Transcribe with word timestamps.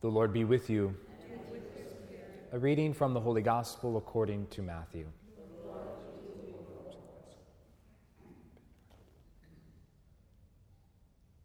The 0.00 0.08
Lord 0.08 0.32
be 0.32 0.44
with 0.44 0.70
you. 0.70 0.94
A 2.52 2.58
reading 2.58 2.94
from 2.94 3.14
the 3.14 3.20
Holy 3.20 3.42
Gospel 3.42 3.96
according 3.96 4.46
to 4.46 4.62
Matthew. 4.62 5.06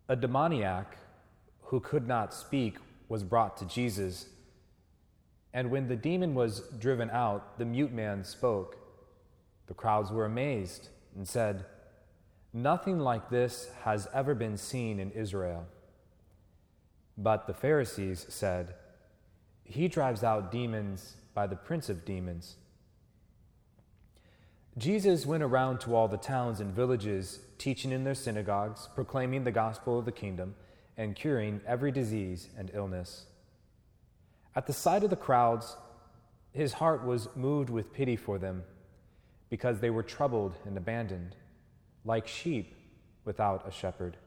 A 0.08 0.16
demoniac 0.16 1.00
who 1.63 1.79
could 1.79 2.08
not 2.08 2.31
speak 2.31 2.78
was 3.10 3.24
brought 3.24 3.58
to 3.58 3.66
Jesus. 3.66 4.28
And 5.52 5.72
when 5.72 5.88
the 5.88 5.96
demon 5.96 6.36
was 6.36 6.60
driven 6.78 7.10
out, 7.10 7.58
the 7.58 7.66
mute 7.66 7.92
man 7.92 8.24
spoke. 8.24 8.78
The 9.66 9.74
crowds 9.74 10.12
were 10.12 10.26
amazed 10.26 10.90
and 11.16 11.28
said, 11.28 11.66
Nothing 12.54 13.00
like 13.00 13.32
this 13.32 13.72
has 13.84 14.08
ever 14.14 14.36
been 14.36 14.58
seen 14.58 15.00
in 15.00 15.10
Israel. 15.10 15.66
But 17.18 17.48
the 17.48 17.54
Pharisees 17.54 18.25
said, 18.29 18.73
He 19.64 19.88
drives 19.88 20.24
out 20.24 20.51
demons 20.51 21.15
by 21.33 21.47
the 21.47 21.55
prince 21.55 21.89
of 21.89 22.05
demons. 22.05 22.55
Jesus 24.78 25.25
went 25.25 25.43
around 25.43 25.79
to 25.82 25.96
all 25.96 26.07
the 26.07 26.18
towns 26.18 26.60
and 26.60 26.74
villages, 26.74 27.39
teaching 27.60 27.91
in 27.91 28.04
their 28.04 28.15
synagogues, 28.15 28.89
proclaiming 28.96 29.43
the 29.43 29.52
gospel 29.52 30.00
of 30.00 30.05
the 30.05 30.11
kingdom, 30.11 30.55
and 30.97 31.15
curing 31.15 31.61
every 31.68 31.91
disease 31.91 32.50
and 32.58 32.72
illness. 32.73 33.25
At 34.55 34.66
the 34.66 34.73
sight 34.73 35.03
of 35.03 35.11
the 35.11 35.16
crowds, 35.16 35.77
his 36.52 36.73
heart 36.73 37.03
was 37.03 37.27
moved 37.36 37.69
with 37.69 37.94
pity 37.94 38.16
for 38.16 38.39
them, 38.39 38.64
because 39.50 39.80
they 39.80 39.91
were 39.91 40.03
troubled 40.03 40.55
and 40.66 40.75
abandoned, 40.75 41.36
like 42.03 42.27
sheep 42.27 42.75
without 43.25 43.67
a 43.67 43.72
shepherd. 43.72 44.17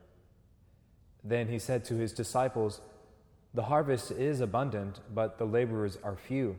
Then 1.29 1.49
he 1.49 1.59
said 1.59 1.85
to 1.87 1.97
his 1.97 2.13
disciples, 2.13 2.81
The 3.53 3.65
harvest 3.65 4.13
is 4.13 4.41
abundant, 4.41 5.01
but 5.13 5.39
the 5.39 5.45
laborers 5.45 5.99
are 6.05 6.17
few. 6.17 6.57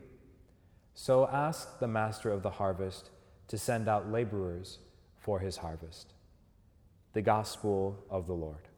So 0.94 1.26
ask 1.26 1.78
the 1.78 1.88
master 1.88 2.30
of 2.30 2.42
the 2.42 2.50
harvest 2.50 3.08
to 3.48 3.56
send 3.56 3.88
out 3.88 4.12
laborers 4.12 4.78
for 5.16 5.38
his 5.38 5.56
harvest. 5.56 6.12
The 7.14 7.22
Gospel 7.22 7.96
of 8.10 8.26
the 8.26 8.34
Lord. 8.34 8.68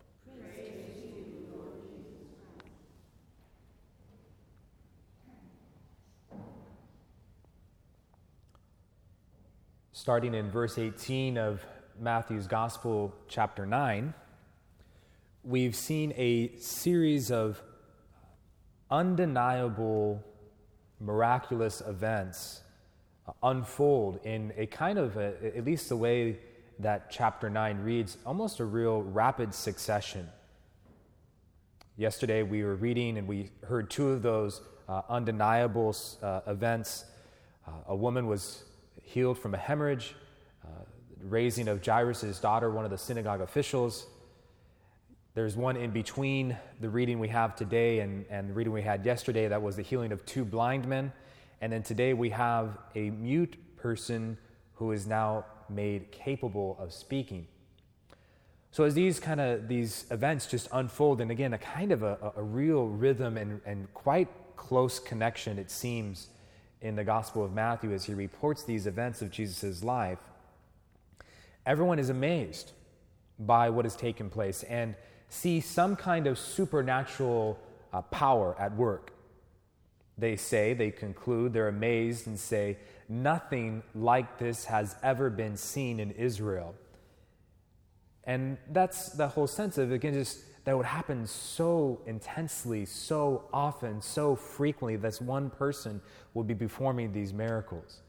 Starting 9.92 10.34
in 10.34 10.50
verse 10.50 10.78
18 10.78 11.36
of 11.36 11.66
Matthew's 11.98 12.46
Gospel, 12.46 13.12
chapter 13.28 13.66
9 13.66 14.14
we've 15.42 15.74
seen 15.74 16.12
a 16.16 16.54
series 16.58 17.30
of 17.30 17.62
undeniable, 18.90 20.22
miraculous 21.00 21.80
events 21.86 22.60
unfold 23.42 24.20
in 24.24 24.52
a 24.56 24.66
kind 24.66 24.98
of, 24.98 25.16
a, 25.16 25.34
at 25.56 25.64
least 25.64 25.88
the 25.88 25.96
way 25.96 26.38
that 26.78 27.10
chapter 27.10 27.48
9 27.48 27.82
reads, 27.82 28.18
almost 28.26 28.60
a 28.60 28.64
real 28.64 29.02
rapid 29.02 29.54
succession. 29.54 30.28
Yesterday 31.96 32.42
we 32.42 32.62
were 32.62 32.74
reading 32.74 33.16
and 33.18 33.26
we 33.26 33.50
heard 33.62 33.90
two 33.90 34.10
of 34.10 34.22
those 34.22 34.60
uh, 34.88 35.02
undeniable 35.08 35.94
uh, 36.22 36.40
events. 36.46 37.04
Uh, 37.66 37.72
a 37.88 37.96
woman 37.96 38.26
was 38.26 38.64
healed 39.02 39.38
from 39.38 39.54
a 39.54 39.58
hemorrhage, 39.58 40.14
uh, 40.64 40.68
raising 41.22 41.68
of 41.68 41.84
Jairus' 41.84 42.40
daughter, 42.40 42.70
one 42.70 42.84
of 42.84 42.90
the 42.90 42.98
synagogue 42.98 43.40
officials. 43.40 44.06
There's 45.32 45.56
one 45.56 45.76
in 45.76 45.92
between 45.92 46.56
the 46.80 46.88
reading 46.88 47.20
we 47.20 47.28
have 47.28 47.54
today 47.54 48.00
and, 48.00 48.24
and 48.30 48.50
the 48.50 48.52
reading 48.52 48.72
we 48.72 48.82
had 48.82 49.06
yesterday 49.06 49.46
that 49.46 49.62
was 49.62 49.76
the 49.76 49.82
healing 49.82 50.10
of 50.10 50.26
two 50.26 50.44
blind 50.44 50.88
men. 50.88 51.12
And 51.60 51.72
then 51.72 51.84
today 51.84 52.14
we 52.14 52.30
have 52.30 52.78
a 52.96 53.10
mute 53.10 53.56
person 53.76 54.38
who 54.74 54.90
is 54.90 55.06
now 55.06 55.44
made 55.68 56.10
capable 56.10 56.76
of 56.80 56.92
speaking. 56.92 57.46
So 58.72 58.82
as 58.82 58.94
these 58.94 59.20
kind 59.20 59.40
of 59.40 59.68
these 59.68 60.04
events 60.10 60.46
just 60.46 60.68
unfold, 60.72 61.20
and 61.20 61.30
again, 61.30 61.52
a 61.52 61.58
kind 61.58 61.92
of 61.92 62.02
a, 62.02 62.32
a 62.36 62.42
real 62.42 62.86
rhythm 62.86 63.36
and, 63.36 63.60
and 63.64 63.92
quite 63.94 64.28
close 64.56 64.98
connection, 64.98 65.58
it 65.58 65.70
seems, 65.70 66.28
in 66.80 66.96
the 66.96 67.04
Gospel 67.04 67.44
of 67.44 67.52
Matthew 67.52 67.92
as 67.92 68.04
he 68.04 68.14
reports 68.14 68.64
these 68.64 68.86
events 68.86 69.22
of 69.22 69.30
Jesus' 69.30 69.84
life, 69.84 70.18
everyone 71.66 71.98
is 72.00 72.08
amazed 72.08 72.72
by 73.38 73.70
what 73.70 73.84
has 73.84 73.94
taken 73.94 74.28
place. 74.28 74.62
And 74.64 74.94
see 75.30 75.60
some 75.60 75.96
kind 75.96 76.26
of 76.26 76.38
supernatural 76.38 77.58
uh, 77.92 78.02
power 78.02 78.54
at 78.58 78.76
work. 78.76 79.12
They 80.18 80.36
say, 80.36 80.74
they 80.74 80.90
conclude, 80.90 81.54
they're 81.54 81.68
amazed 81.68 82.26
and 82.26 82.38
say, 82.38 82.76
nothing 83.08 83.82
like 83.94 84.38
this 84.38 84.66
has 84.66 84.94
ever 85.02 85.30
been 85.30 85.56
seen 85.56 85.98
in 85.98 86.10
Israel. 86.10 86.74
And 88.24 88.58
that's 88.70 89.10
the 89.10 89.28
whole 89.28 89.46
sense 89.46 89.78
of, 89.78 89.92
again, 89.92 90.12
just 90.12 90.40
that 90.64 90.76
would 90.76 90.86
happen 90.86 91.26
so 91.26 92.02
intensely, 92.06 92.84
so 92.84 93.44
often, 93.52 94.02
so 94.02 94.36
frequently 94.36 94.96
that 94.96 95.14
one 95.22 95.48
person 95.48 96.02
would 96.34 96.46
be 96.46 96.54
performing 96.54 97.12
these 97.12 97.32
miracles. 97.32 98.00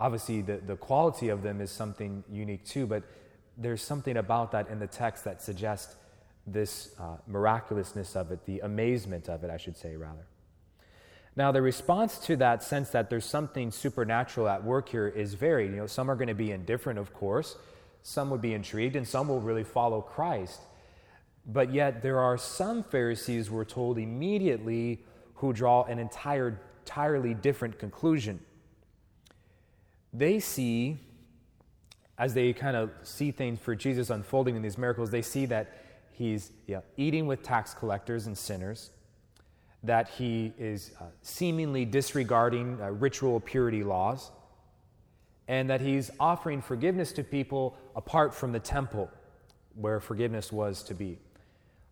Obviously, 0.00 0.42
the, 0.42 0.56
the 0.58 0.76
quality 0.76 1.28
of 1.28 1.42
them 1.42 1.60
is 1.60 1.70
something 1.70 2.24
unique 2.30 2.64
too, 2.64 2.86
but 2.86 3.02
there's 3.58 3.82
something 3.82 4.16
about 4.16 4.52
that 4.52 4.68
in 4.68 4.78
the 4.78 4.86
text 4.86 5.24
that 5.24 5.42
suggests 5.42 5.96
this 6.46 6.94
uh, 6.98 7.16
miraculousness 7.26 8.14
of 8.14 8.30
it, 8.30 8.44
the 8.46 8.60
amazement 8.60 9.28
of 9.28 9.42
it, 9.42 9.50
I 9.50 9.56
should 9.56 9.76
say, 9.76 9.96
rather. 9.96 10.26
Now, 11.34 11.52
the 11.52 11.60
response 11.60 12.18
to 12.20 12.36
that 12.36 12.62
sense 12.62 12.90
that 12.90 13.10
there's 13.10 13.26
something 13.26 13.70
supernatural 13.70 14.48
at 14.48 14.64
work 14.64 14.88
here 14.88 15.08
is 15.08 15.34
varied. 15.34 15.72
You 15.72 15.76
know, 15.78 15.86
some 15.86 16.10
are 16.10 16.14
going 16.14 16.28
to 16.28 16.34
be 16.34 16.50
indifferent, 16.52 16.98
of 16.98 17.12
course, 17.12 17.56
some 18.02 18.30
would 18.30 18.40
be 18.40 18.54
intrigued, 18.54 18.96
and 18.96 19.06
some 19.06 19.28
will 19.28 19.40
really 19.40 19.64
follow 19.64 20.00
Christ. 20.00 20.60
But 21.44 21.72
yet, 21.72 22.02
there 22.02 22.20
are 22.20 22.38
some 22.38 22.82
Pharisees, 22.82 23.50
we're 23.50 23.64
told 23.64 23.98
immediately, 23.98 25.04
who 25.34 25.52
draw 25.52 25.84
an 25.84 25.98
entire, 25.98 26.60
entirely 26.80 27.34
different 27.34 27.78
conclusion. 27.78 28.40
They 30.12 30.40
see, 30.40 30.98
as 32.16 32.32
they 32.32 32.52
kind 32.54 32.76
of 32.76 32.90
see 33.02 33.30
things 33.30 33.58
for 33.60 33.74
Jesus 33.74 34.08
unfolding 34.08 34.56
in 34.56 34.62
these 34.62 34.78
miracles, 34.78 35.10
they 35.10 35.20
see 35.20 35.44
that 35.46 35.85
he's 36.16 36.52
eating 36.96 37.26
with 37.26 37.42
tax 37.42 37.74
collectors 37.74 38.26
and 38.26 38.36
sinners, 38.36 38.90
that 39.82 40.08
he 40.08 40.52
is 40.58 40.92
uh, 41.00 41.04
seemingly 41.22 41.84
disregarding 41.84 42.80
uh, 42.80 42.90
ritual 42.90 43.38
purity 43.40 43.84
laws, 43.84 44.30
and 45.48 45.70
that 45.70 45.80
he's 45.80 46.10
offering 46.18 46.60
forgiveness 46.60 47.12
to 47.12 47.22
people 47.22 47.76
apart 47.94 48.34
from 48.34 48.52
the 48.52 48.58
temple 48.58 49.10
where 49.74 50.00
forgiveness 50.00 50.50
was 50.50 50.82
to 50.82 50.94
be. 50.94 51.18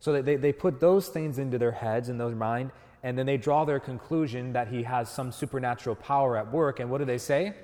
So 0.01 0.21
they, 0.21 0.37
they 0.37 0.53
put 0.53 0.81
those 0.81 1.09
things 1.09 1.39
into 1.39 1.59
their 1.59 1.73
heads 1.73 2.09
and 2.09 2.19
their 2.19 2.31
mind, 2.31 2.73
and 3.03 3.17
then 3.17 3.27
they 3.27 3.37
draw 3.37 3.65
their 3.65 3.81
conclusion 3.81 4.53
that 4.55 4.69
he 4.69 4.83
has 4.83 5.09
some 5.09 5.31
supernatural 5.31 5.97
power 5.97 6.37
at 6.37 6.51
work. 6.51 6.81
And 6.81 6.91
what 6.91 6.99
do 6.99 7.05
they 7.05 7.19
say? 7.19 7.55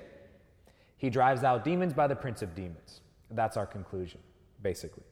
He 0.97 1.09
drives 1.09 1.43
out 1.43 1.63
demons 1.63 1.93
by 1.93 2.07
the 2.07 2.15
prince 2.15 2.41
of 2.41 2.53
demons. 2.55 3.01
That's 3.31 3.57
our 3.57 3.65
conclusion, 3.65 4.19
basically. 4.61 5.03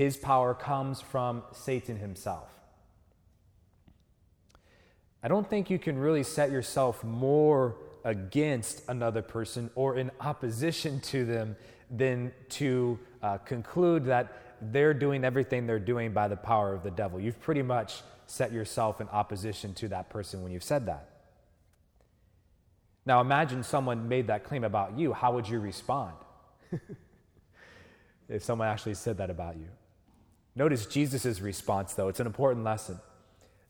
His 0.00 0.16
power 0.16 0.54
comes 0.54 1.02
from 1.02 1.42
Satan 1.52 1.98
himself. 1.98 2.48
I 5.22 5.28
don't 5.28 5.46
think 5.46 5.68
you 5.68 5.78
can 5.78 5.98
really 5.98 6.22
set 6.22 6.50
yourself 6.50 7.04
more 7.04 7.76
against 8.02 8.88
another 8.88 9.20
person 9.20 9.68
or 9.74 9.96
in 9.96 10.10
opposition 10.18 11.00
to 11.00 11.26
them 11.26 11.54
than 11.90 12.32
to 12.48 12.98
uh, 13.22 13.36
conclude 13.44 14.06
that 14.06 14.56
they're 14.72 14.94
doing 14.94 15.22
everything 15.22 15.66
they're 15.66 15.78
doing 15.78 16.14
by 16.14 16.28
the 16.28 16.36
power 16.36 16.72
of 16.72 16.82
the 16.82 16.90
devil. 16.90 17.20
You've 17.20 17.38
pretty 17.38 17.60
much 17.60 18.00
set 18.26 18.52
yourself 18.52 19.02
in 19.02 19.08
opposition 19.10 19.74
to 19.74 19.88
that 19.88 20.08
person 20.08 20.42
when 20.42 20.50
you've 20.50 20.64
said 20.64 20.86
that. 20.86 21.10
Now 23.04 23.20
imagine 23.20 23.62
someone 23.62 24.08
made 24.08 24.28
that 24.28 24.44
claim 24.44 24.64
about 24.64 24.96
you. 24.98 25.12
How 25.12 25.34
would 25.34 25.46
you 25.46 25.60
respond 25.60 26.14
if 28.30 28.42
someone 28.42 28.66
actually 28.66 28.94
said 28.94 29.18
that 29.18 29.28
about 29.28 29.58
you? 29.58 29.66
Notice 30.54 30.86
Jesus' 30.86 31.40
response, 31.40 31.94
though. 31.94 32.08
It's 32.08 32.20
an 32.20 32.26
important 32.26 32.64
lesson. 32.64 32.98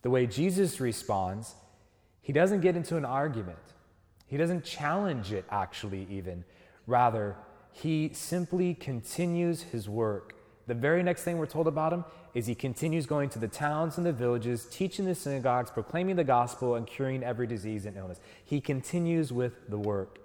The 0.03 0.11
way 0.11 0.27
Jesus 0.27 0.81
responds, 0.81 1.55
he 2.23 2.33
doesn't 2.33 2.61
get 2.61 2.77
into 2.77 2.97
an 2.97 3.05
argument, 3.05 3.59
he 4.27 4.37
doesn't 4.37 4.65
challenge 4.65 5.33
it, 5.33 5.45
actually, 5.51 6.07
even. 6.11 6.45
Rather, 6.87 7.37
he 7.73 8.11
simply 8.13 8.75
continues 8.75 9.63
his 9.63 9.89
work. 9.89 10.35
The 10.67 10.75
very 10.75 11.03
next 11.03 11.25
thing 11.25 11.39
we're 11.39 11.47
told 11.47 11.67
about 11.67 11.93
him 11.93 12.05
is 12.33 12.47
he 12.47 12.55
continues 12.55 13.07
going 13.07 13.29
to 13.31 13.41
the 13.41 13.49
towns 13.49 13.97
and 13.97 14.07
the 14.07 14.13
villages, 14.13 14.67
teaching 14.71 15.05
the 15.05 15.15
synagogues, 15.15 15.71
proclaiming 15.71 16.17
the 16.17 16.25
gospel, 16.25 16.77
and 16.77 16.87
curing 16.87 17.25
every 17.25 17.47
disease 17.47 17.87
and 17.87 17.97
illness. 17.97 18.21
He 18.45 18.61
continues 18.61 19.33
with 19.33 19.69
the 19.69 19.79
work. 19.79 20.21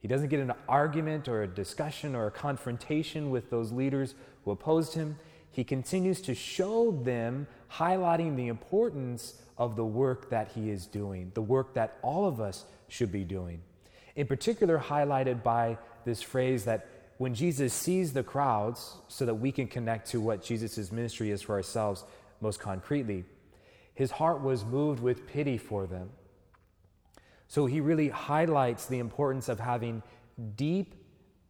He 0.00 0.08
doesn't 0.08 0.28
get 0.28 0.40
an 0.40 0.52
argument 0.68 1.28
or 1.28 1.42
a 1.42 1.48
discussion 1.48 2.14
or 2.14 2.26
a 2.26 2.30
confrontation 2.30 3.30
with 3.30 3.50
those 3.50 3.72
leaders 3.72 4.14
who 4.44 4.50
opposed 4.50 4.94
him 4.94 5.16
he 5.56 5.64
continues 5.64 6.20
to 6.20 6.34
show 6.34 6.90
them 6.90 7.46
highlighting 7.72 8.36
the 8.36 8.48
importance 8.48 9.40
of 9.56 9.74
the 9.74 9.86
work 9.86 10.28
that 10.28 10.52
he 10.54 10.68
is 10.68 10.84
doing, 10.84 11.32
the 11.32 11.40
work 11.40 11.72
that 11.72 11.96
all 12.02 12.26
of 12.26 12.42
us 12.42 12.66
should 12.88 13.10
be 13.10 13.24
doing. 13.24 13.62
In 14.16 14.26
particular, 14.26 14.78
highlighted 14.78 15.42
by 15.42 15.78
this 16.04 16.20
phrase 16.20 16.66
that 16.66 16.86
when 17.16 17.34
Jesus 17.34 17.72
sees 17.72 18.12
the 18.12 18.22
crowds, 18.22 18.98
so 19.08 19.24
that 19.24 19.36
we 19.36 19.50
can 19.50 19.66
connect 19.66 20.10
to 20.10 20.20
what 20.20 20.42
Jesus' 20.42 20.92
ministry 20.92 21.30
is 21.30 21.40
for 21.40 21.54
ourselves 21.54 22.04
most 22.42 22.60
concretely, 22.60 23.24
his 23.94 24.10
heart 24.10 24.42
was 24.42 24.62
moved 24.62 25.00
with 25.00 25.26
pity 25.26 25.56
for 25.56 25.86
them. 25.86 26.10
So 27.48 27.64
he 27.64 27.80
really 27.80 28.10
highlights 28.10 28.84
the 28.84 28.98
importance 28.98 29.48
of 29.48 29.58
having 29.58 30.02
deep, 30.54 30.96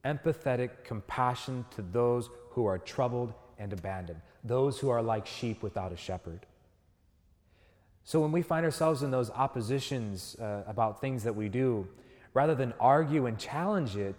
empathetic 0.05 0.85
compassion 0.85 1.65
to 1.75 1.83
those 1.83 2.31
who 2.51 2.67
are 2.67 2.79
troubled 2.79 3.35
and 3.59 3.73
abandoned, 3.73 4.21
those 4.45 4.79
who 4.79 4.89
are 4.89 5.03
like 5.03 5.27
sheep 5.27 5.63
without 5.63 5.93
a 5.93 5.97
shepherd. 5.97 6.47
So 8.05 8.21
when 8.21 8.33
we 8.33 8.43
find 8.43 8.65
ourselves 8.65 9.03
in 9.03 9.11
those 9.11 9.31
oppositions 9.31 10.37
uh, 10.41 10.63
about 10.67 11.01
things 11.01 11.25
that 11.25 11.35
we 11.35 11.49
do, 11.49 11.89
rather 12.35 12.55
than 12.55 12.73
argue 12.79 13.27
and 13.27 13.39
challenge 13.39 13.97
it, 13.97 14.15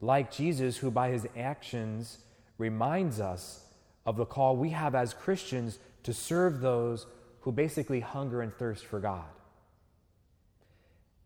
like 0.00 0.30
Jesus, 0.30 0.76
who 0.76 0.90
by 0.90 1.08
his 1.10 1.26
actions 1.36 2.18
reminds 2.58 3.20
us 3.20 3.64
of 4.06 4.16
the 4.16 4.26
call 4.26 4.56
we 4.56 4.70
have 4.70 4.94
as 4.94 5.14
Christians 5.14 5.78
to 6.02 6.12
serve 6.12 6.60
those 6.60 7.06
who 7.40 7.52
basically 7.52 8.00
hunger 8.00 8.42
and 8.42 8.54
thirst 8.54 8.84
for 8.84 9.00
God. 9.00 9.24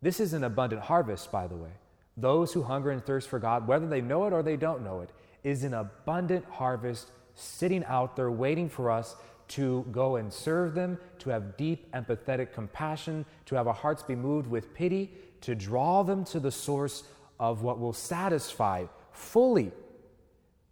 This 0.01 0.19
is 0.19 0.33
an 0.33 0.43
abundant 0.43 0.83
harvest, 0.83 1.31
by 1.31 1.47
the 1.47 1.55
way. 1.55 1.71
Those 2.15 2.53
who 2.53 2.63
hunger 2.63 2.91
and 2.91 3.05
thirst 3.05 3.27
for 3.29 3.39
God, 3.39 3.67
whether 3.67 3.87
they 3.87 4.01
know 4.01 4.25
it 4.25 4.33
or 4.33 4.41
they 4.41 4.57
don't 4.57 4.83
know 4.83 5.01
it, 5.01 5.09
is 5.43 5.63
an 5.63 5.73
abundant 5.73 6.45
harvest 6.45 7.11
sitting 7.39 7.83
out 7.85 8.15
there 8.15 8.31
waiting 8.31 8.69
for 8.69 8.91
us 8.91 9.15
to 9.49 9.85
go 9.91 10.17
and 10.17 10.31
serve 10.31 10.75
them, 10.75 10.97
to 11.19 11.29
have 11.29 11.57
deep, 11.57 11.91
empathetic 11.93 12.53
compassion, 12.53 13.25
to 13.45 13.55
have 13.55 13.67
our 13.67 13.73
hearts 13.73 14.03
be 14.03 14.15
moved 14.15 14.47
with 14.47 14.73
pity, 14.73 15.11
to 15.41 15.55
draw 15.55 16.03
them 16.03 16.23
to 16.25 16.39
the 16.39 16.51
source 16.51 17.03
of 17.39 17.63
what 17.63 17.79
will 17.79 17.93
satisfy 17.93 18.85
fully 19.11 19.71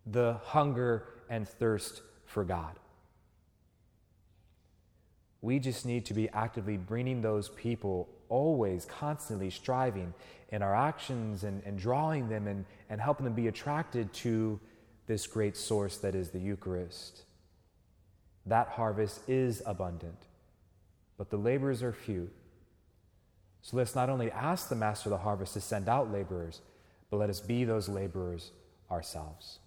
the 0.05 0.33
hunger 0.43 1.07
and 1.29 1.47
thirst 1.47 2.01
for 2.25 2.43
God. 2.43 2.77
We 5.41 5.59
just 5.59 5.85
need 5.85 6.05
to 6.07 6.13
be 6.13 6.29
actively 6.29 6.77
bringing 6.77 7.21
those 7.21 7.49
people, 7.49 8.09
always, 8.29 8.85
constantly 8.85 9.49
striving 9.49 10.13
in 10.49 10.61
our 10.61 10.75
actions 10.75 11.43
and, 11.43 11.63
and 11.65 11.77
drawing 11.77 12.29
them 12.29 12.47
and, 12.47 12.65
and 12.89 12.99
helping 13.01 13.23
them 13.23 13.33
be 13.33 13.47
attracted 13.47 14.11
to 14.13 14.59
this 15.07 15.25
great 15.25 15.57
source 15.57 15.97
that 15.97 16.15
is 16.15 16.29
the 16.29 16.39
Eucharist. 16.39 17.23
That 18.45 18.69
harvest 18.69 19.21
is 19.27 19.61
abundant, 19.65 20.27
but 21.17 21.29
the 21.29 21.37
laborers 21.37 21.81
are 21.81 21.91
few. 21.91 22.29
So 23.61 23.75
let's 23.75 23.95
not 23.95 24.09
only 24.09 24.31
ask 24.31 24.69
the 24.69 24.75
master 24.75 25.09
of 25.09 25.11
the 25.11 25.23
harvest 25.23 25.53
to 25.53 25.61
send 25.61 25.89
out 25.89 26.11
laborers, 26.11 26.61
but 27.09 27.17
let 27.17 27.29
us 27.29 27.39
be 27.39 27.63
those 27.63 27.89
laborers 27.89 28.51
ourselves. 28.89 29.59